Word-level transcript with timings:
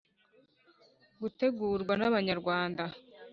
gutegurwa 1.21 1.93
n’abanyarwanda 1.97 2.83